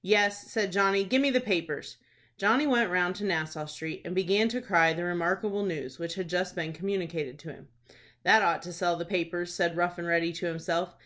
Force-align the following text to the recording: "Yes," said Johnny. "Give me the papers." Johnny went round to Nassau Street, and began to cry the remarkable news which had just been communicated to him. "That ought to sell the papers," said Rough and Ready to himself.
"Yes," 0.00 0.50
said 0.50 0.72
Johnny. 0.72 1.04
"Give 1.04 1.20
me 1.20 1.28
the 1.28 1.42
papers." 1.42 1.98
Johnny 2.38 2.66
went 2.66 2.90
round 2.90 3.16
to 3.16 3.24
Nassau 3.24 3.66
Street, 3.66 4.00
and 4.02 4.14
began 4.14 4.48
to 4.48 4.62
cry 4.62 4.94
the 4.94 5.04
remarkable 5.04 5.62
news 5.62 5.98
which 5.98 6.14
had 6.14 6.26
just 6.30 6.54
been 6.56 6.72
communicated 6.72 7.38
to 7.40 7.52
him. 7.52 7.68
"That 8.22 8.40
ought 8.40 8.62
to 8.62 8.72
sell 8.72 8.96
the 8.96 9.04
papers," 9.04 9.52
said 9.52 9.76
Rough 9.76 9.98
and 9.98 10.06
Ready 10.06 10.32
to 10.32 10.46
himself. 10.46 10.96